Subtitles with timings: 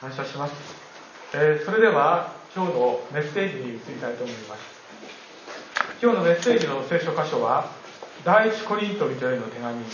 [0.00, 0.54] 感謝します、
[1.34, 4.78] えー、それでは今日のメッセージに移りたいと思います。
[6.00, 7.68] 今日のメッセージの聖書箇所は
[8.24, 9.84] 第一コリント人への手紙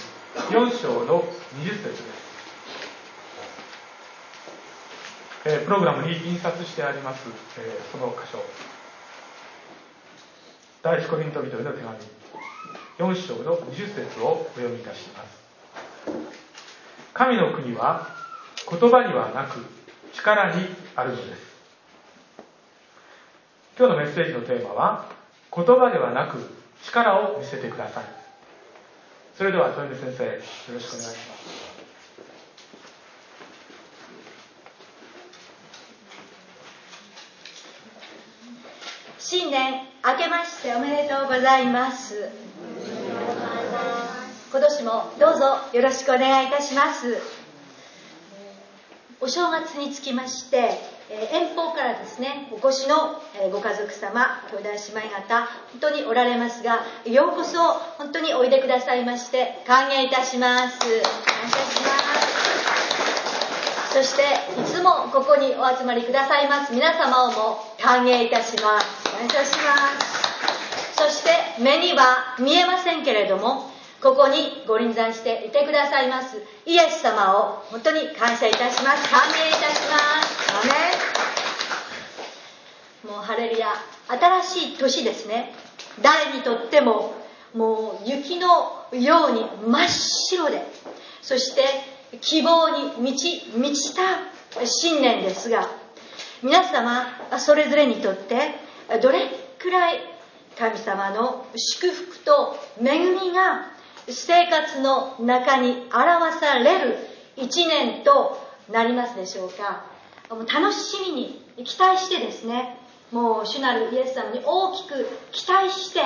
[0.51, 1.23] 4章の
[1.57, 2.03] 20節です、
[5.47, 7.27] えー、プログラムに印刷してあります、
[7.59, 8.45] えー、その箇所。
[10.83, 15.43] 第一コリント人への手紙4章の20節をお読みいたします。
[17.15, 18.09] 神の国は
[18.69, 19.65] 言葉にはなく
[20.25, 21.55] 力にあるのです。
[23.79, 25.11] 今日のメッセージのテーマは
[25.55, 26.39] 言葉ではなく
[26.83, 28.05] 力を見せてください。
[29.37, 31.65] それでは豊見先生よろしくお願いします。
[39.19, 39.75] 新年
[40.07, 42.31] 明けましておめでとうございます。
[44.51, 47.44] 今年もどうぞよろしくお願いいたします。
[49.21, 50.79] お正月につきまして
[51.11, 60.79] え遠方からですねお越しのえご家族様兄弟姉妹方本当におられますがようこそ本当においでくださいまして歓迎いたします。
[60.79, 60.89] 感
[61.51, 61.89] 謝しま
[62.21, 62.35] す。
[63.95, 64.23] そして
[64.61, 66.73] いつもここにお集まりくださいます。
[66.73, 69.05] 皆様をも歓迎いたします。
[69.11, 70.97] 感謝します。
[70.97, 71.31] そして
[71.63, 73.74] 目には見えませんけれども
[74.05, 76.37] ここにご臨在していてくださいます
[76.67, 79.09] イエス様を本当に感謝いたします。
[79.09, 80.37] 歓迎いたします。
[80.53, 80.63] ア
[83.09, 83.69] メもうハレルヤ
[84.43, 85.55] 新しい年ですね。
[86.03, 87.15] 誰にとっても
[87.55, 90.61] もう雪のように真っ白で
[91.23, 91.63] そして
[92.21, 94.03] 希望に満ち満ちた
[94.67, 95.71] 新年ですが
[96.43, 97.07] 皆様
[97.39, 98.51] それぞれにとって
[99.01, 100.01] どれくらい
[100.59, 103.73] 神様の祝福と恵みが
[104.09, 106.97] 生活の中に表される
[107.37, 108.39] 一年と
[108.71, 109.85] なりますでしょうか。
[110.31, 112.79] 楽しみに期待してですね。
[113.11, 116.01] もう主なるイエス様に大きく期待して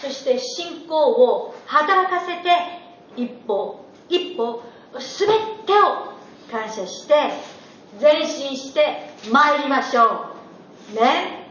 [0.00, 2.48] そして信仰を働かせて
[3.16, 4.62] 一歩一歩
[4.94, 5.28] 全
[5.66, 6.14] てを
[6.50, 7.14] 感謝して
[8.00, 10.34] 前進して参りましょ
[10.92, 10.94] う。
[10.94, 11.46] ね。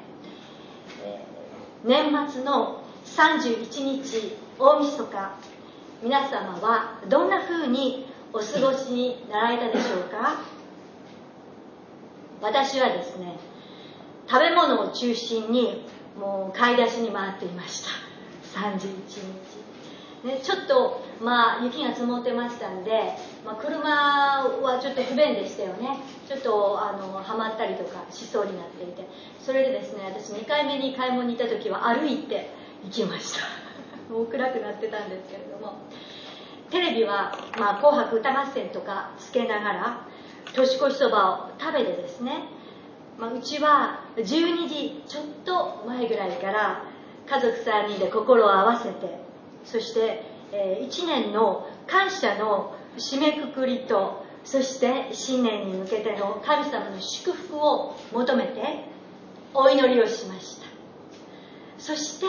[1.84, 5.57] 年末の31日大晦日
[6.04, 10.42] 皆様はどんな風にお過ごしになられたでしょうか？
[12.42, 13.40] 私はですね
[14.30, 15.86] 食べ物を中心に
[16.20, 17.90] もう買い出しに回っていました。
[18.60, 18.80] 31
[20.24, 22.92] 日、ね、ちょっとまあ雪が積もってましたんで、
[23.46, 26.00] まあ、車はちょっと不便でしたよね。
[26.28, 29.08] ちょっとあのはまったりとかしそうになっていて。
[29.40, 32.52] それでですね私2回目に買い物に行った時は歩いて
[32.84, 33.57] 行きました。
[34.10, 35.80] もう暗くなってたんですけれども
[36.70, 40.02] テレビは「まあ、紅白歌合戦」とかつけながら
[40.54, 42.44] 年越しそばを食べてですね、
[43.18, 46.84] まあ、うちは12時ちょっと前ぐらいから
[47.30, 49.20] 家族3人で心を合わせて
[49.64, 58.86] そして、えー、1年の感謝の締めくくりとそして新年に向けての神様の祝福を求めて
[59.54, 60.68] お祈りをしました。
[61.78, 62.26] そして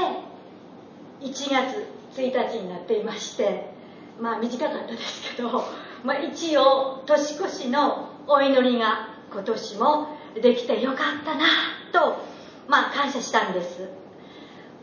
[1.20, 1.86] 1月
[2.16, 3.78] 1日になっていまして
[4.20, 5.64] まあ短かったですけど、
[6.02, 11.44] まあ、一応年越しのお祈りが今年もできてよかったな
[11.92, 12.18] と、
[12.66, 13.88] まあ、感謝したんです。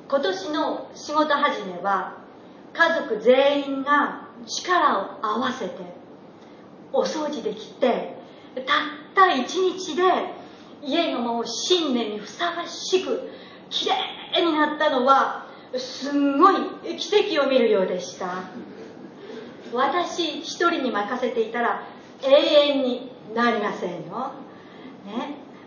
[0.08, 2.14] 今年の仕事始めは
[2.74, 5.82] 家族全員が力を合わせて
[6.94, 8.16] お掃除できて
[8.54, 8.66] たっ
[9.16, 10.04] た一日で
[10.84, 13.32] 家がもう新年にふさわしく
[13.72, 13.96] きれ
[14.38, 15.45] いになったのは
[15.78, 16.56] すんごい
[16.98, 18.44] 奇跡を見るようでした。
[19.74, 21.84] 私一人に任せていたら
[22.24, 24.08] 永遠になりませんよ、ね、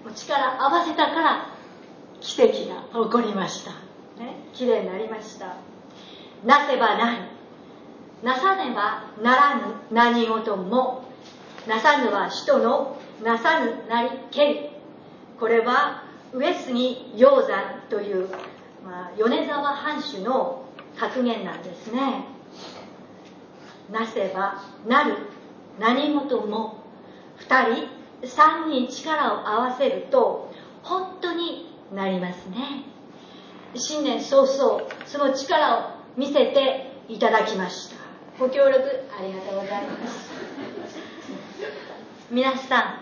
[0.05, 1.47] もう力合わせたから
[2.21, 3.73] 奇跡が起こりました、
[4.23, 5.57] ね、綺麗になりました。
[6.45, 7.19] なせばない。
[8.23, 11.05] なさねばならぬ何事も。
[11.67, 14.71] なさぬは人のなさぬなりけり。
[15.39, 18.29] これは上杉鷹山という、
[18.89, 20.65] まあ、米沢藩主の
[20.99, 22.25] 格言なんですね。
[23.93, 25.17] なせばなる
[25.79, 26.83] 何事も
[27.39, 30.51] 2人3人力を合わせると
[30.83, 32.85] 本当になりますね。
[33.75, 37.97] 新年早々その力を見せていただきました。
[38.39, 40.31] ご協力ありがとうございます。
[42.33, 43.01] 皆さん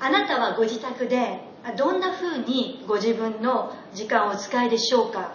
[0.00, 5.32] あなたはご自宅でどんなふうにご自分の時間をお使いでしょうか？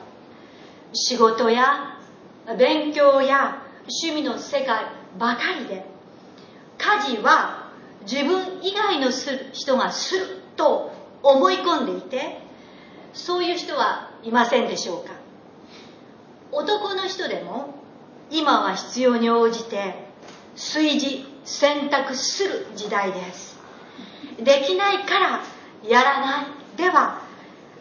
[0.93, 1.97] 仕事や
[2.57, 4.85] 勉強や趣味の世界
[5.17, 5.85] ばかりで
[6.77, 7.71] 家事は
[8.03, 10.91] 自分以外のする人がすると
[11.23, 12.39] 思い込んでいて
[13.13, 15.13] そういう人はいませんでしょうか？
[16.51, 17.75] 男の人でも
[18.31, 19.95] 今は必要に応じて
[20.55, 23.57] 炊事選択する時代です。
[24.37, 25.43] できないから
[25.83, 26.45] やらない。
[26.77, 27.21] では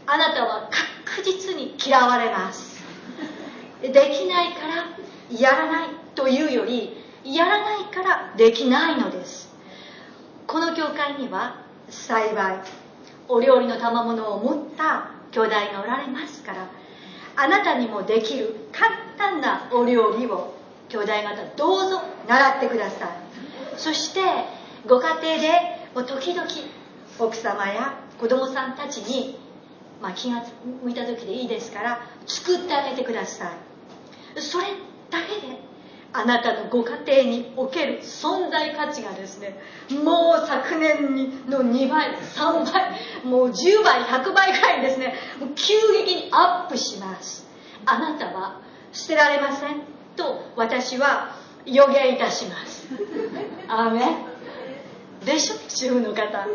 [0.06, 0.70] あなたは
[1.04, 2.82] 確実に嫌われます。
[3.82, 9.54] できないからやらないというよりやらないからできないのです。
[10.46, 11.56] この教会には
[11.90, 12.56] 幸い
[13.28, 16.66] お料理の賜物を持った兄弟がおられますから
[17.36, 20.54] あなたにもできる簡単なお料理を
[20.88, 23.08] 兄弟方どうぞ習ってください。
[23.76, 24.20] そして
[24.86, 25.50] ご家庭で
[25.94, 26.48] もう時々
[27.18, 29.38] 奥様や子供さんたちに、
[30.00, 30.44] まあ、気が
[30.82, 33.52] 向いた時でいいですから作ってあげてくださ
[34.36, 34.40] い。
[34.40, 34.66] それ
[35.10, 35.58] だけで
[36.12, 39.58] あなたのご家庭における存在価値がですね
[39.90, 42.92] もう昨年の2倍3倍
[43.24, 45.14] もう10倍100倍ぐらいですね
[45.54, 45.74] 急
[46.04, 47.46] 激にアップします。
[47.84, 48.60] あなたは
[48.92, 49.80] 捨てられません
[50.16, 51.36] と私は
[51.66, 52.86] 予言いたします。
[53.68, 54.16] アーメン。
[55.24, 55.54] でしょ？
[55.68, 56.46] 主婦の方。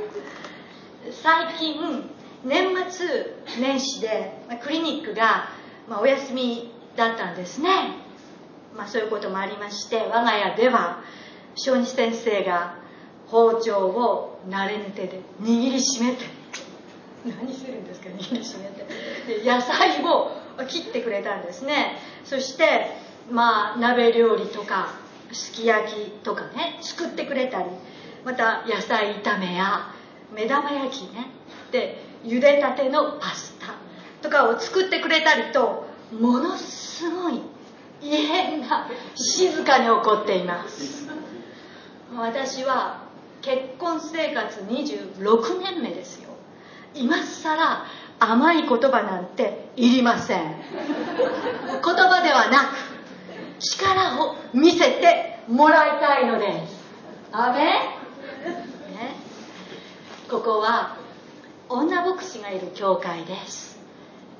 [1.12, 2.10] 最近
[2.46, 3.08] 年末
[3.60, 4.32] 年始で
[4.64, 5.50] クリニックが
[5.90, 7.70] お休みだったんですね。
[8.76, 11.04] まあ、そういうこともありまして我が家では
[11.56, 12.78] 小児先生が
[13.28, 16.26] 包丁を慣れぬ手で握りしめて
[17.26, 18.86] 何するんですか握りしめて。
[19.44, 20.32] で野菜を
[20.68, 21.98] 切ってくれたんですね。
[22.24, 22.96] そして
[23.30, 24.96] まあ鍋料理とか
[25.32, 27.70] すき焼きとかね作ってくれたり
[28.24, 29.94] また野菜炒めや
[30.33, 31.30] 目玉焼きね。
[31.71, 33.75] で茹でたてのパスタ。
[34.24, 35.85] とかを作ってくれたりと
[36.18, 37.41] ものすごい
[38.01, 41.07] 異変が静かに起こっています。
[42.15, 43.03] 私は
[43.41, 46.30] 結婚生活26年目ですよ。
[46.95, 47.85] 今更
[48.19, 50.39] 甘い言葉なんていりません。
[50.39, 56.83] 言葉ではなく力を見せてもらいたいのです。
[57.31, 58.03] アメ
[60.33, 60.97] ここは
[61.69, 63.80] 女牧師がいる教会です。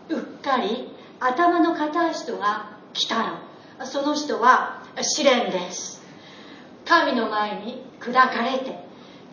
[0.09, 3.39] うっかり頭の片人が来た
[3.77, 6.01] らその人は試練です。
[6.83, 8.75] 神の前に砕かれて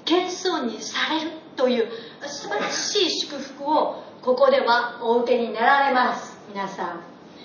[0.05, 1.89] 謙遜にされるという
[2.27, 6.37] 素晴らしい祝福をここではお受けになられます。
[6.47, 7.01] 皆さ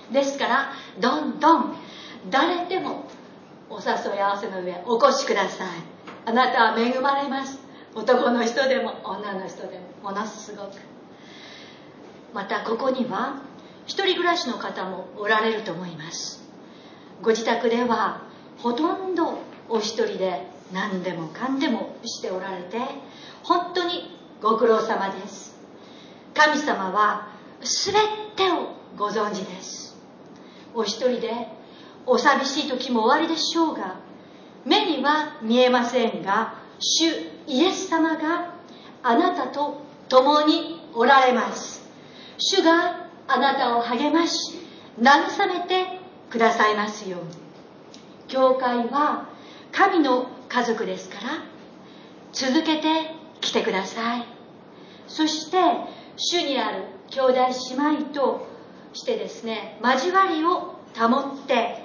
[0.10, 0.14] ん。
[0.14, 1.76] ですからどんどん
[2.30, 3.06] 誰でも
[3.70, 5.68] お誘い合わせの上お越しください。
[6.26, 7.65] あなたは恵まれます。
[7.96, 10.72] 男の人でも女の人でもものすごく。
[12.34, 13.42] またここには
[13.86, 16.44] 一人暮らしの方もおられると思います。
[17.22, 18.22] ご自宅では
[18.58, 19.40] ほとんど
[19.70, 22.80] お一人で何でもかんでもしておられて
[23.44, 25.56] 本当にご苦労様です。
[26.34, 27.30] 神様は
[27.62, 27.94] 全
[28.36, 29.96] てをご存知です。
[30.74, 31.48] お一人で
[32.06, 33.96] お寂しい時も終わりでしょうが
[34.66, 37.06] 目には見えませんが主
[37.48, 38.54] イエス様が
[39.04, 41.88] あなたと共におられます。
[42.38, 44.60] 主があなたを励まし
[45.00, 46.00] 慰めて
[46.30, 47.28] くださいますように。
[48.28, 49.30] 教会は
[49.72, 51.44] 神の家族ですから
[52.34, 53.12] 続けて
[53.42, 54.26] きてください。
[55.08, 55.58] そして
[56.18, 57.34] 主にある兄弟
[57.70, 58.48] 姉妹と
[58.94, 61.84] してですね交わりを保って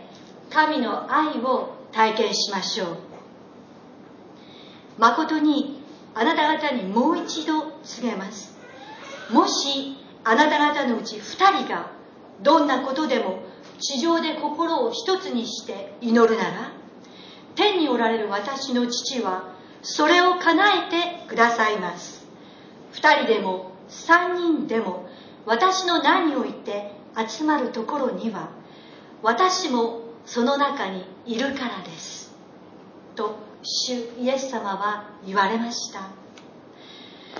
[0.51, 3.10] 神の愛を体験しましょう。
[5.01, 5.83] 誠に
[6.15, 8.55] あなた方にもう一度告げます。
[9.31, 11.91] もしあなた方のうち2人が
[12.43, 13.41] どんなことでも
[13.79, 16.73] 地上で心を一つにして祈るなら
[17.55, 22.27] 天におられる私の父はそれを叶えてくださいます。
[22.93, 25.09] 二人でも三人でも
[25.47, 26.93] 私の名において
[27.27, 28.51] 集まるところには
[29.23, 32.35] 私もその中にいるからです。
[33.15, 36.11] と主イエス様は言われました。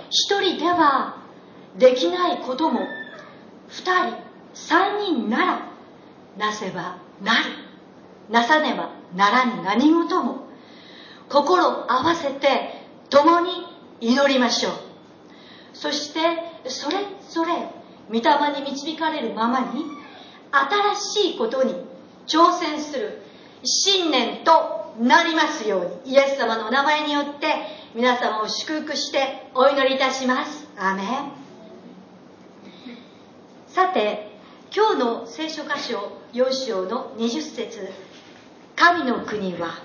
[0.09, 1.17] 一人では
[1.77, 2.81] できないことも
[3.67, 4.17] 二人
[4.53, 5.71] 三人なら
[6.37, 7.45] なせばなる
[8.29, 10.47] なさねばならぬ何事も
[11.29, 13.51] 心合わせて共に
[13.99, 14.73] 祈りましょう。
[15.73, 16.19] そして
[16.67, 16.97] それ
[17.29, 17.53] ぞれ
[18.09, 19.85] 御霊に導かれるままに
[20.51, 21.73] 新しいことに
[22.27, 23.21] 挑戦する
[23.63, 27.47] 信念となりますようにイエス様のお名前によって
[27.95, 30.67] 皆様を祝福してお祈りいたします。
[30.77, 31.05] アメン。
[33.67, 34.31] さて
[34.75, 37.91] 今日の聖書箇所4章の20節。
[38.75, 39.79] 神の国は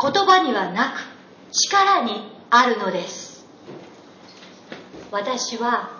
[0.00, 3.46] 言葉にはなく力にあるのです。
[5.10, 5.90] 私は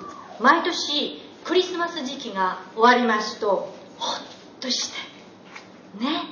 [0.40, 4.21] 毎年クリスマス時期が終わりますとほっ
[4.61, 4.90] とし
[5.99, 6.04] て。
[6.04, 6.25] ね。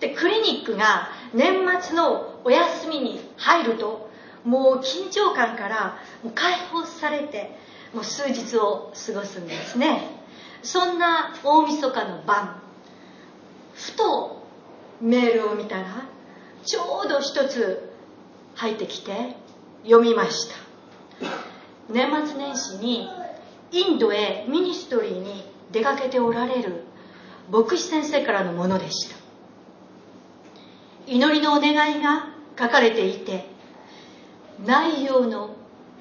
[0.00, 4.10] でクリニックが年末のお休みに入ると
[4.44, 7.56] もう緊張感からもう解放されて
[7.92, 10.02] もう数日を過ごすんですね。
[10.62, 12.60] そんな大晦日の晩
[13.74, 14.42] ふと
[15.00, 16.06] メールを見たら
[16.64, 17.92] ちょうど一つ
[18.54, 19.36] 入ってきて
[19.84, 20.56] 読みました。
[21.88, 23.08] 年末年始に
[23.70, 26.84] インドへミニストリーに出かけておられる
[27.50, 29.25] 牧師先生からのものでした。
[31.06, 33.46] 祈りのお願いが書かれていて
[34.64, 35.54] 内容の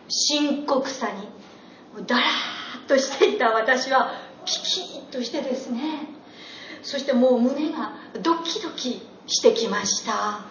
[0.08, 4.12] 深刻さにだらーっとしていた私は
[4.46, 6.08] ピキッとしてですね。
[6.84, 10.42] そしてもう胸がドキドキしてきました。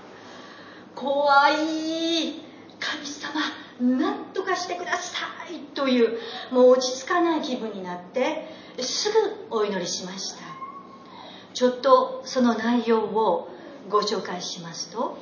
[0.97, 2.35] 怖い
[2.81, 3.41] 神様
[3.81, 6.19] 何とかしてくださいという
[6.51, 8.49] もう落ち着かない気分になって
[8.81, 10.39] すぐお祈りしました。
[11.55, 13.54] ちょっとその内容を
[13.89, 15.19] ご紹介しますと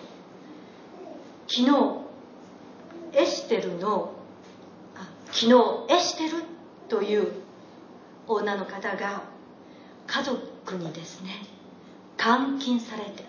[1.48, 2.02] 昨日
[3.14, 4.14] エステルの
[5.32, 6.44] 昨日エステル
[6.88, 7.32] という
[8.26, 9.24] 女の方が
[10.06, 11.30] 家族にですね
[12.16, 13.24] 監禁されて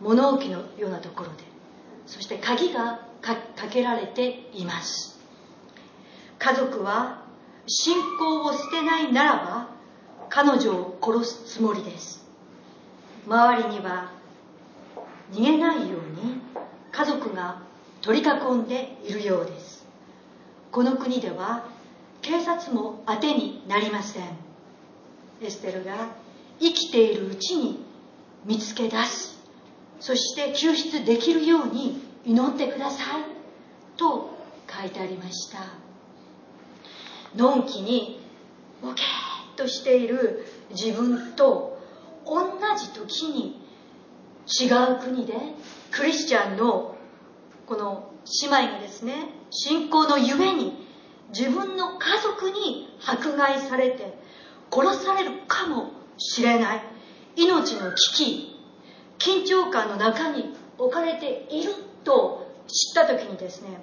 [0.00, 1.44] 物置のようなところで
[2.06, 3.36] そして鍵がか
[3.70, 5.18] けられています。
[6.38, 7.22] 家族は
[7.66, 9.68] 信仰を捨てないならば
[10.30, 12.24] 彼女を殺すつもりです。
[13.26, 14.17] 周りには
[15.32, 16.40] 逃げないように
[16.92, 17.62] 家族が
[18.00, 19.86] 取り囲んでいるようです。
[20.70, 21.66] この国では
[22.22, 24.24] 警察も当てになりません。
[25.42, 26.14] エステルが
[26.60, 27.84] 生きているうちに
[28.44, 29.38] 見つけ出す。
[30.00, 33.24] そして救出できるように祈ってください。
[33.96, 34.30] と
[34.68, 35.58] 書いてありました。
[37.36, 38.20] のんきに
[38.82, 41.78] ボケーっとしている自分と
[42.24, 43.67] 同じ時に
[44.48, 45.34] 違う国で
[45.90, 46.96] クリスチャンの
[47.66, 48.10] この
[48.42, 49.12] 姉妹がですね
[49.50, 50.86] 信仰のゆえに
[51.36, 54.14] 自分の家族に迫害されて
[54.70, 56.82] 殺されるかもしれない。
[57.36, 58.58] 命の危機。
[59.18, 61.72] 緊張感の中に置かれている
[62.04, 63.80] と知った時にですね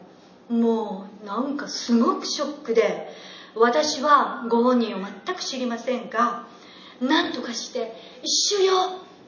[0.50, 3.10] もうなんかすごくショックで
[3.56, 6.48] 私はご本人を全く知りませんが
[7.02, 7.94] 何とかして
[8.24, 8.74] 「主よ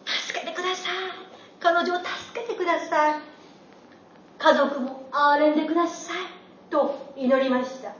[0.06, 1.27] 助けてください。
[1.60, 3.22] 彼女を助けてください。
[4.38, 6.18] 家族も憐れんでください」
[6.70, 7.94] と祈りました。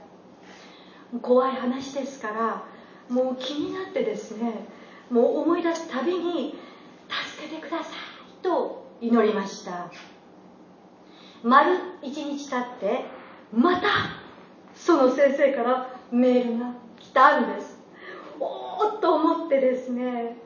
[1.22, 2.62] 怖い話ですから
[3.08, 4.66] もう気になってですね
[5.10, 6.58] もう思い出すたびに
[7.08, 8.42] 助けてください。
[8.42, 9.90] と祈りました。
[11.42, 13.04] 丸一日経って
[13.52, 13.88] また
[14.74, 17.78] その先生からメールが来たんです。
[18.38, 20.36] おおっと思ってですね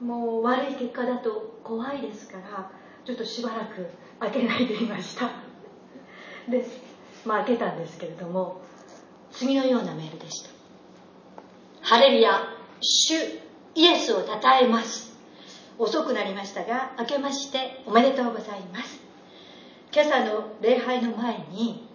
[0.00, 2.70] もう悪い結果だと怖いですから
[3.04, 3.86] ちょっとしばらく
[4.20, 5.30] 開けないでいました。
[6.48, 6.64] で
[7.24, 8.60] まあ開けたんですけれども
[9.32, 10.50] 次のようなメールでした。
[11.82, 13.14] ハレルヤ主
[13.74, 15.16] イエスを称えます。
[15.78, 19.00] 遅くなりましたが明けましておめでとうございます。
[19.92, 21.88] 今朝の礼拝の前に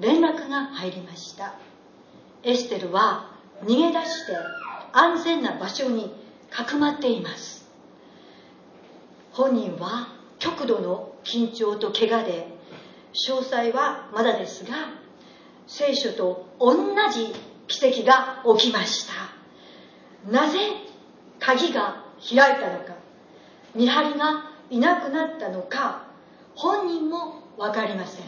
[0.00, 1.54] 連絡が入りました。
[2.42, 3.30] エステルは
[3.62, 4.36] 逃げ出して
[4.92, 6.19] 安全な場所に
[6.50, 7.68] かくまっています。
[9.32, 12.46] 本人は極度の緊張と怪我で
[13.28, 14.70] 詳細はまだですが
[15.66, 16.74] 聖書と同
[17.10, 17.32] じ
[17.68, 20.30] 奇跡が起きました。
[20.30, 20.58] なぜ
[21.38, 22.94] 鍵が開いたのか
[23.74, 26.04] 見張りがいなくなったのか
[26.54, 28.24] 本人も分かりません。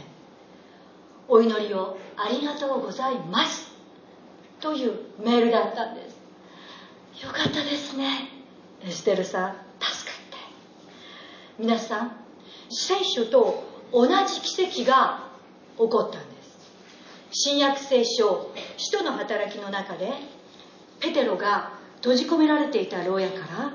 [1.29, 3.73] お祈りをありがとうございます
[4.61, 6.12] というメールだったんです。
[7.21, 8.29] よかったですね。
[8.85, 9.57] エステルさん。
[9.81, 10.37] 助かって
[11.59, 12.17] 皆さん
[12.71, 15.29] 聖書と同じ奇跡が
[15.77, 16.73] 起こったんです。
[17.33, 20.11] 新約聖書使徒の働きの中で
[21.01, 23.75] ペテロが閉じ込められていた牢屋から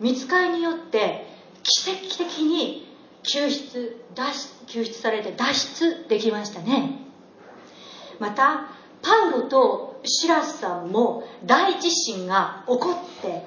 [0.00, 1.26] 見つかりによって
[1.62, 2.88] 奇跡的に
[3.22, 6.98] 救出脱救出されて脱出できましたね。
[8.18, 8.68] また
[9.02, 13.44] パウロとシラスさんも大地震が起こって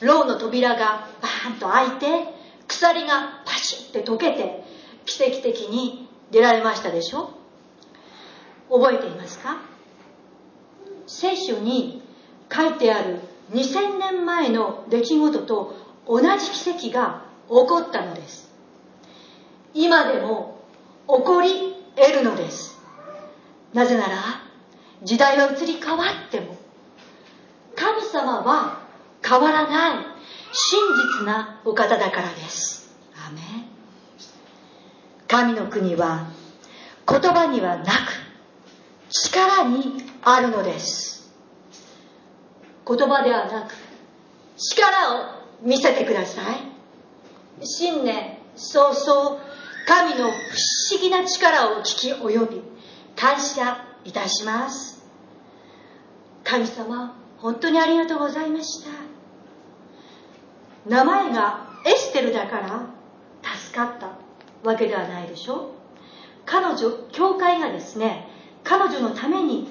[0.00, 2.34] 牢の扉がバーンと開いて
[2.66, 4.62] 鎖がパシッて溶けて
[5.04, 7.30] 奇跡的に出られましたでしょ？
[8.70, 9.58] 覚えていますか？
[11.06, 12.02] 聖書に
[12.52, 13.20] 書いてある
[13.52, 15.74] 2000年前の出来事と
[16.06, 18.50] 同じ奇跡が起こったのです。
[19.74, 20.60] 今でも
[21.06, 22.78] 起こり得るのです。
[23.72, 24.16] なぜなら
[25.02, 26.56] 時代は移り変わっても
[27.76, 28.80] 神様は
[29.24, 30.06] 変わらない
[30.52, 30.80] 真
[31.20, 32.90] 実なお方だからです。
[33.14, 33.40] アメ
[35.28, 36.28] 神の国は
[37.06, 37.88] 言葉にはなく
[39.10, 41.32] 力にあるのです。
[42.86, 43.74] 言葉ではなく
[44.56, 47.64] 力を見せてください。
[47.64, 49.40] 新年早々
[49.86, 50.34] 神の不
[50.92, 52.62] 思議な力を聞き及び
[53.14, 55.06] 感謝いたします。
[56.42, 58.90] 神様本当にありがとうございました。
[60.86, 62.86] 名前がエステルだから
[63.42, 64.12] 助かった
[64.66, 65.72] わけではないでしょ。
[66.46, 68.26] 彼女教会がですね
[68.64, 69.68] 彼女のために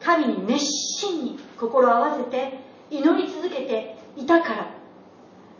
[0.00, 2.58] 神に熱心に心を合わせて
[2.90, 4.70] 祈り続けていたから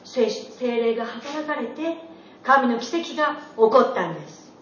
[0.02, 0.26] 精
[0.61, 1.97] 霊が働かれて
[2.42, 4.52] 神の奇跡が起こったんです。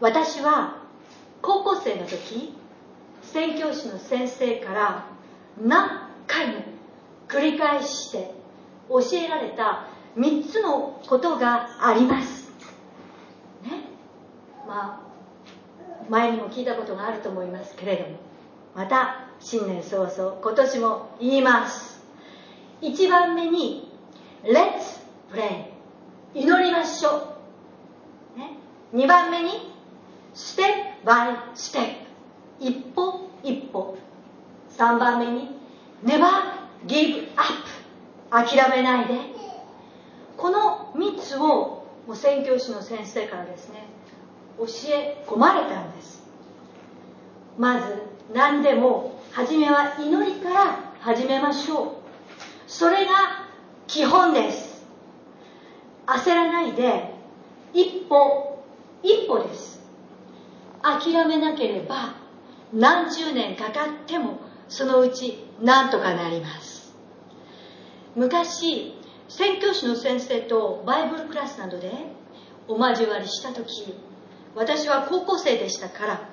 [0.00, 0.83] 私は
[1.44, 2.54] 高校生の時
[3.20, 5.04] 宣教師の先生から
[5.62, 6.62] 何回も
[7.28, 8.32] 繰り返して
[8.88, 9.86] 教えられた
[10.16, 12.50] 3つのことがあります。
[13.62, 13.82] ね。
[14.66, 18.16] まあ前にも聞いたことがあると思いますけれども
[18.74, 22.02] また新年早々今年も言います。
[22.80, 23.92] 1番目に
[24.44, 25.66] Let's pray
[26.34, 27.36] 祈りましょ
[28.36, 28.56] う、ね、
[28.94, 29.73] 2番目に
[30.34, 31.94] Step by step.
[32.58, 33.96] 一歩一歩。
[34.76, 35.48] 3番目に
[36.04, 36.20] Never
[36.86, 37.64] give up.
[38.30, 39.14] 諦めないで。
[40.36, 43.86] この3つをもう宣教師の先生からですね
[44.58, 46.22] 教え込まれたんです。
[47.56, 51.88] まず何でも初めは祈りから始めましょう。
[52.66, 53.12] それが
[53.86, 54.84] 基本です。
[56.06, 57.14] 焦らないで
[57.72, 58.62] 一歩
[59.02, 59.83] 一歩です。
[60.84, 62.14] 諦めなければ
[62.72, 66.94] 何十年かかってもそのうち何とかなります。
[68.14, 68.94] 昔
[69.28, 71.90] 宣教師の先生とバイブルクラスなどで
[72.68, 73.94] お交わりした時
[74.54, 76.28] 私は高校生でしたから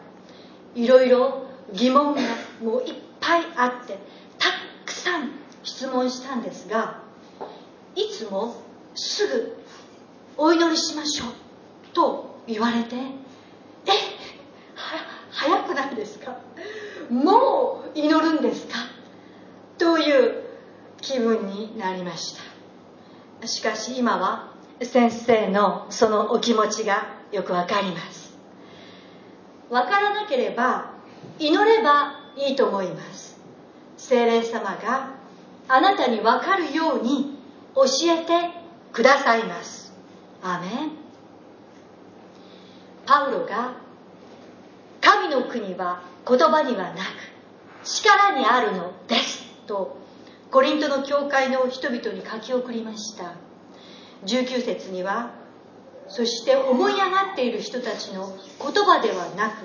[0.76, 2.22] いろいろ疑問が
[2.62, 3.98] もういっぱいあって
[4.38, 4.50] た
[4.86, 5.32] くさん
[5.64, 7.02] 質問したんですが
[7.96, 8.56] いつも
[8.94, 9.58] すぐ
[10.38, 11.28] お祈りしましょう
[11.94, 14.21] と言われてえ
[15.32, 16.38] 早くないですか？
[17.10, 18.76] もう祈るんですか？
[19.78, 20.44] という
[21.02, 22.36] 気分になりまし
[23.42, 23.48] た。
[23.48, 28.38] しかし今は先生のそのお気持ちがよくわかります。
[29.70, 30.94] わからなければ
[31.40, 33.40] 祈ればいいと思います。
[33.98, 35.12] 精霊様が
[35.68, 37.38] あなたにわかるように
[37.74, 38.52] 教えて
[38.92, 39.94] くださいます。
[40.44, 40.92] アメン。
[43.06, 43.74] パウロが
[45.32, 46.98] の国は言葉にはなく
[47.84, 49.44] 力にあるのです。
[49.66, 49.98] と
[50.52, 53.34] コリントの教会の人々に書き送りました。
[54.26, 55.32] 19節には
[56.08, 59.64] そして思い上がっている人たちの言葉ではなく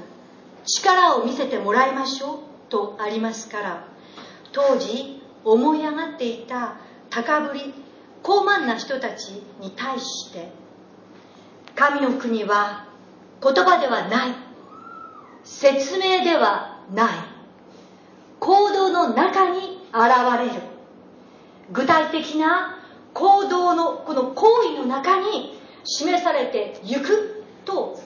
[0.65, 2.39] 力を見せてもらいましょう
[2.71, 3.89] とありますから
[4.53, 6.77] 当時思い上がっていた
[7.11, 7.75] 高ぶり
[8.23, 10.49] 高慢な人たちに対して
[11.75, 12.87] 神の国は
[13.43, 14.46] 言葉ではない。
[15.47, 17.15] 説明ではない。
[18.41, 20.61] 行動の中に現れる。
[21.73, 22.79] 具体的な
[23.15, 27.99] 行動のこの行為の中に示されてゆくと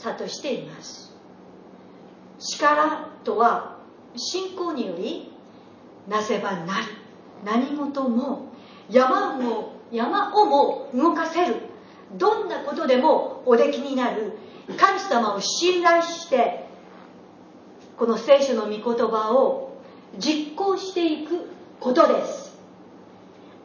[0.00, 1.12] 諭しています。
[2.38, 3.78] 力とは
[4.14, 5.32] 信仰により
[6.06, 6.84] なせばなる。
[7.42, 8.52] 何事も
[8.90, 11.67] 山を山をも動かせる。
[12.12, 14.32] どんなことでもおできになる。
[14.76, 16.66] 神様を信頼して
[17.96, 19.78] この聖書の御言葉を
[20.18, 21.48] 実行していく
[21.80, 22.58] ことです。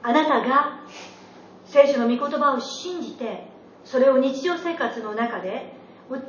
[0.02, 0.80] あなたが
[1.66, 3.48] 聖書の御言葉を信じて
[3.84, 5.74] それを日常生活の中で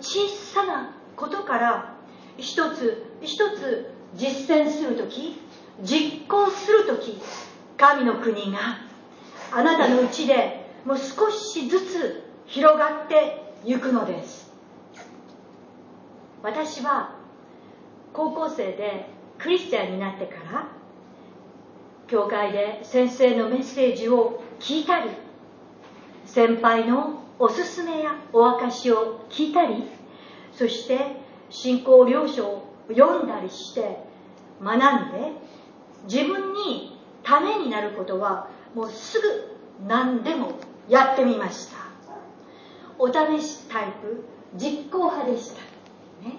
[0.01, 1.95] 小さなことから
[2.37, 5.41] 一つ一つ実践するとき
[5.83, 7.21] 実行するとき
[7.77, 8.59] 神の国が
[9.53, 14.53] あなたのうちでもう少しずつ広がっていくのです。
[16.43, 17.17] 私は
[18.13, 19.07] 高校生で
[19.39, 20.69] クリスチャンになってから
[22.07, 25.11] 教会で先生のメッセージを聞いたり
[26.27, 29.85] 先輩のおすすめやお証しを聞いたり
[30.53, 31.17] そして
[31.49, 33.99] 信仰領書を読んだりして
[34.63, 35.33] 学んで
[36.05, 40.53] 自分にためになることはもうすぐ何でも
[40.89, 41.85] やってみました。
[42.99, 45.61] お試しタイプ実行派でした、
[46.29, 46.37] ね、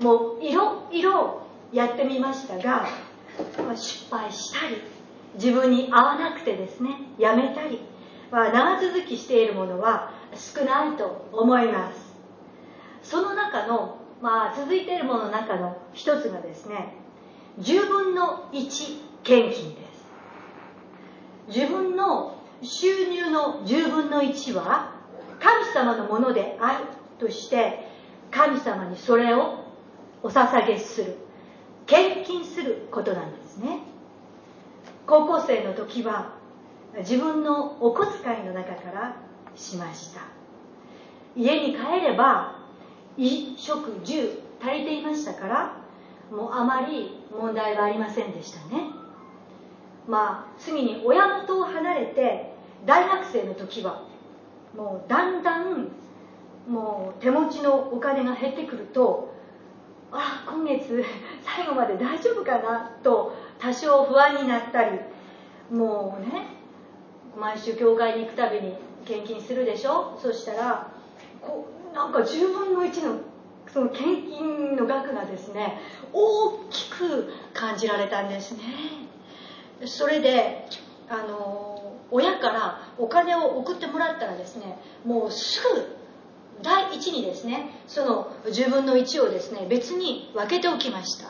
[0.00, 2.88] もういろいろやってみましたが
[3.76, 4.82] 失敗したり
[5.34, 7.80] 自分に合わなくてですねやめたり、
[8.30, 12.08] ま、長続きしているものは少ないと思います。
[13.02, 16.94] その中の、まあ、続いているものの中の一つがですね
[17.60, 20.06] 10分の1献金です。
[21.48, 24.92] 自分の収入の10分の1は
[25.40, 26.84] 神様のものである
[27.18, 27.86] として
[28.30, 29.64] 神様にそれを
[30.22, 31.16] お捧げする
[31.86, 33.80] 献金することなんですね。
[35.06, 36.32] 高校生の時は
[36.98, 39.16] 自分のお小遣いの中から
[39.54, 40.22] しました。
[41.36, 42.58] 家に帰れば
[43.16, 45.76] 衣食住足りていましたから
[46.30, 48.97] もうあまり問題はありませんでしたね。
[50.08, 52.50] まあ次に親元を離れて
[52.86, 54.04] 大学生の時は
[54.74, 55.88] もうだんだん
[56.66, 59.32] もう手持ちのお金が減ってくると
[60.10, 61.04] あ今月
[61.42, 64.98] 最後まで大丈夫かなと多少不安になったり
[65.70, 66.46] もうね
[67.36, 70.18] 毎週教会に行くたびに献金するでしょ？
[70.18, 70.90] そしたら
[71.42, 73.20] こなんか10分の1の
[73.66, 75.78] その献金の額がですね
[76.12, 78.62] 大きく感じられたんですね。
[79.86, 80.66] それで
[81.08, 85.98] あの親からお金を送ってもらったらですねもうすぐ
[86.62, 91.28] 第一にですねその10分の1をですね別に分けておきました。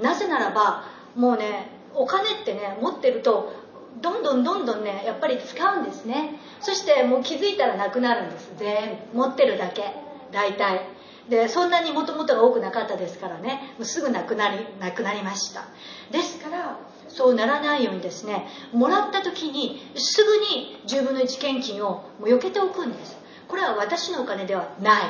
[0.00, 0.84] なぜならば
[1.16, 3.52] もうねお金ってね持ってると
[4.00, 6.38] どんどんどんどんねやっぱり使うんですね。
[6.60, 8.52] そしてもう気づいたらなくなるんです。
[8.56, 9.18] 全部。
[9.18, 9.82] 持ってるだけ。
[10.30, 10.86] 大体。
[11.28, 13.74] でそんなにもともとが多くなかったですからね。
[13.78, 15.64] もうすぐなくなりなくなりました。
[16.10, 16.78] ですから
[17.18, 23.18] そうならないようにですねもらった時にすぐに10分の1献金をもう避けておくんです。
[23.48, 25.02] これは私のお金ではない。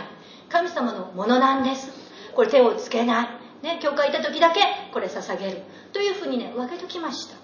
[0.49, 1.91] 神様のものなんです。
[2.35, 3.29] これ手をつけない。
[3.63, 5.59] ね教会行った時だけこれ捧げる。
[5.93, 7.37] というふうにね分けときました。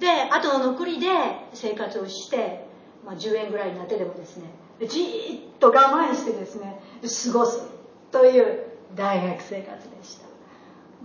[0.00, 1.06] であとの残りで
[1.52, 2.66] 生活をして、
[3.06, 4.46] まあ、10円ぐらいになってでもですね
[4.88, 7.68] じーっと我慢してですね過ごす。
[8.10, 8.64] という
[8.96, 10.26] 大学生活でした。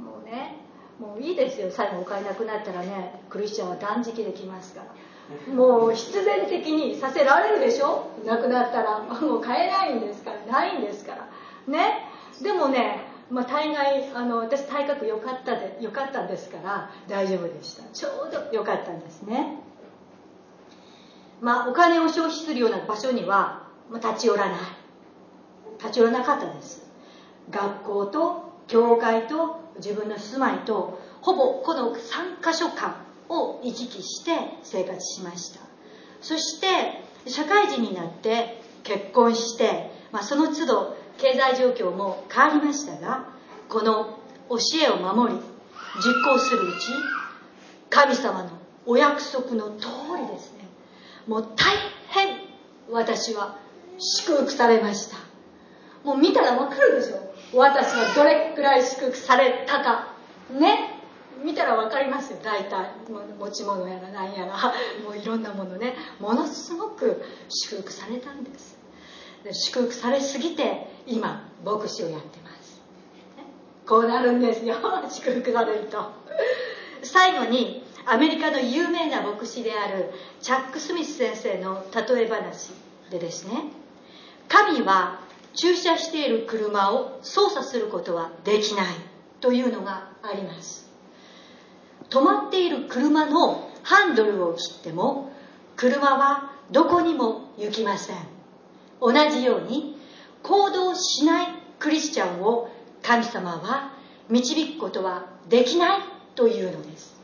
[0.02, 0.68] もうね
[1.00, 1.72] もういいですよ。
[1.72, 5.54] 最後お金なくなったらねクリスチャンは断食できますから。
[5.54, 8.12] もう必然的にさせられるでしょ？
[8.26, 9.00] なくなったら。
[9.00, 10.52] もう買えないんですから。
[10.52, 11.28] ないんですから。
[11.68, 12.04] ね？
[12.42, 17.84] でもねまあ、大概あの私体格良かったで良かったんですから大丈夫でした。
[17.94, 19.60] ちょうど良かったんですね。
[21.40, 24.60] まあお金を消費するような場所には、まあ、立ち寄らない。
[25.78, 26.90] 立ち寄らなかったです。
[27.52, 31.98] 学校と教会と自分の住まいとほぼこの3
[32.42, 32.96] 箇所間
[33.28, 34.32] を行き来して
[34.64, 35.60] 生活しました。
[36.22, 43.26] そして社会人になって結婚して、まあ、その都度経済状況も変わりましたが
[43.68, 45.40] この教えを守り
[45.98, 46.88] 実行するうち
[47.90, 48.50] 神様の
[48.86, 49.88] お約束の通
[50.20, 50.68] りですね。
[51.28, 51.76] もう大
[52.08, 52.40] 変
[52.90, 53.60] 私は
[54.00, 55.18] 祝福されました。
[56.04, 57.29] もう見たらわかるでしょ。
[57.54, 60.14] 私はどれくらい祝福されたか。
[60.52, 60.96] ね。
[61.44, 62.40] 見たら分かりますよ。
[62.44, 62.92] 大体。
[63.40, 64.54] 持ち物やら何やら。
[65.04, 65.96] もういろんなものね。
[66.20, 68.78] ものすごく祝福されたんです。
[69.44, 72.82] で祝福されすぎて今牧師をやってます。
[73.88, 74.76] こうなるんですよ。
[75.10, 76.12] 祝福されると。
[77.02, 82.72] 最後にアメリカの有名な牧師であるチャック・スミス先生の例え話
[83.10, 83.64] でですね。
[84.48, 85.20] 神は
[85.54, 88.86] 駐車している車を操作することはできない
[89.42, 90.90] というのがあります。
[92.10, 95.32] 止まっている車のハンドルを切っても
[95.76, 98.18] 車はどこにも行きません。
[99.02, 99.96] 同じように
[100.44, 101.48] 行動しない
[101.80, 102.70] クリスチャンを
[103.02, 103.94] 神様は
[104.30, 106.00] 導くことはできない
[106.36, 107.18] というのです。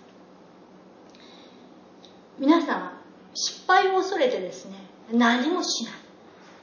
[2.39, 2.91] 皆さん
[3.33, 4.75] 失敗を恐れてですね
[5.11, 6.04] 何もしない。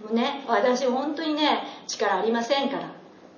[0.02, 2.88] もうね私本当にね力ありませんから。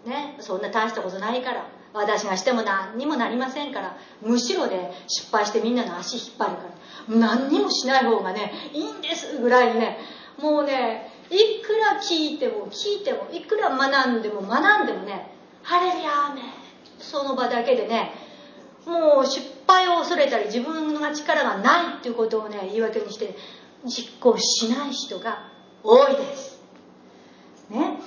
[0.06, 1.66] ねそんな大したことないから。
[1.92, 3.96] 私がしても何にもなりませんから。
[4.22, 6.62] むしろで失敗してみんなの足引っ張るか
[7.10, 7.16] ら。
[7.16, 9.98] 何にもしない方がねいいんですぐらいね。
[10.38, 15.30] もうねいくら聞いても聞いてもいくら学んでも学んでもね
[15.62, 16.42] ハレルヤーメ
[16.98, 18.12] その場だけでね
[18.86, 23.34] もう失敗を恐れたり自分が力がないっていうことをね言い訳にして
[23.84, 25.48] 実行しない人が
[25.82, 26.53] 多いです。
[27.70, 27.98] ね。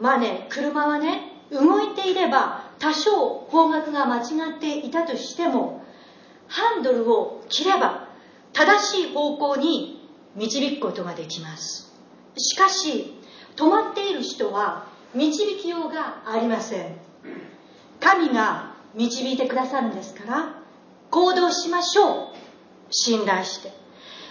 [0.00, 5.82] まあね車はね動いていれば多少方角が間違っていたとしても
[6.46, 8.08] ハンドルを切れば
[8.52, 11.92] 正しい方向に導くことができます。
[12.36, 13.14] しかし
[13.56, 16.96] 止まっている人は導きようがありません。
[18.00, 20.54] 神が導いてくださるんですから
[21.10, 22.36] 行動しましょう。
[22.90, 23.72] 信頼して。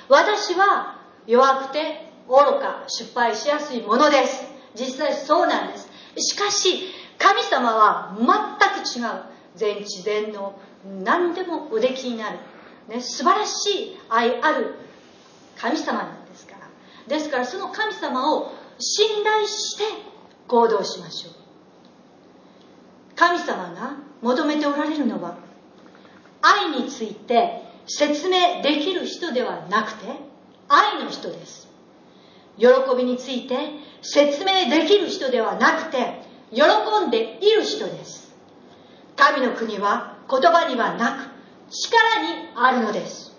[0.10, 4.44] 私は弱くて愚か失敗しやすいものです。
[4.76, 5.90] 実際そうなんです。
[6.18, 8.28] しかし神様は全
[8.84, 9.24] く違う
[9.56, 10.54] 全知全能
[11.04, 12.40] 何でもおできになる、
[12.88, 14.76] ね、素晴らしい愛ある
[15.58, 16.68] 神様なんですから。
[17.08, 19.84] ですからその神様を信頼して
[20.48, 21.34] 行動しましょう。
[23.16, 25.38] 神様が求めておられるのは
[26.42, 30.06] 愛について説明できる人ではなくて
[30.68, 31.68] 愛の人です。
[32.58, 32.68] 喜
[32.98, 33.58] びについて
[34.02, 36.62] 説明できる人ではなくて喜
[37.08, 38.36] んでいる人です。
[39.16, 41.32] 神の国は言葉にはな
[41.68, 43.36] く力にあるのです。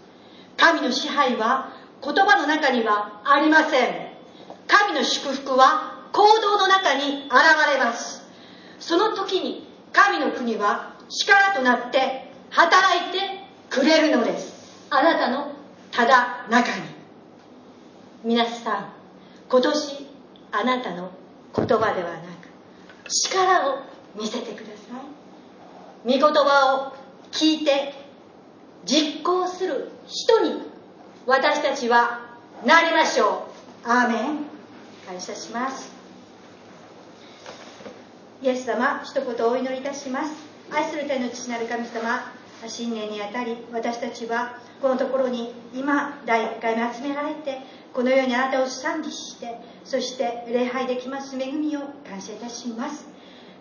[0.57, 4.09] 神の支配は言葉の中にはありません。
[4.67, 7.33] 神の祝福は行動の中に現
[7.75, 8.23] れます。
[8.79, 13.19] その時に神の国は力となって働いて
[13.71, 14.87] くれるのです。
[14.91, 15.53] あなたの
[15.91, 16.83] ただ中に。
[18.25, 18.98] 皆さん
[19.49, 20.07] 今年
[20.53, 21.11] あなたの
[21.57, 23.79] 言葉ではなく力を
[24.15, 24.99] 見せてください。
[26.05, 26.97] 御言葉を
[27.33, 27.95] 聞いて
[28.85, 30.63] 実行する人に
[31.27, 32.21] 私たちは
[32.65, 33.49] なりましょ
[33.85, 33.89] う。
[33.89, 34.39] アーメン
[35.07, 35.93] 感謝します。
[38.43, 40.33] イエス様一言お祈りいたします。
[40.71, 42.33] 愛する天の父なる神様
[42.67, 47.59] 新年にあたり私たちはこのところに今第1回目集められて
[47.93, 53.09] このようにあなたを賛美してそして礼拝できます恵みを感謝いたします。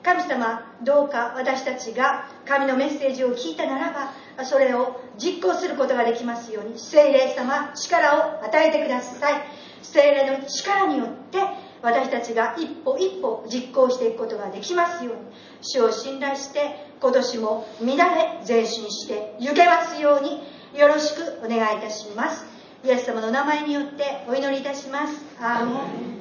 [0.04, 6.80] 神様どうか私たちが神のメッセージを聞いたならばそれを実行することができますように。
[6.80, 9.42] 聖霊様力を与えてください。
[9.82, 11.40] 聖霊の力によって
[11.82, 15.22] 私たちが一歩一歩実行していくことができますように。
[15.62, 20.42] 主を信頼して今年も乱れ前進して行けますように
[20.80, 22.46] よろしくお願いいたします。
[22.84, 25.14] イエス様の名前によってお祈りいたします。
[25.40, 25.72] アーメ
[26.14, 26.17] ン。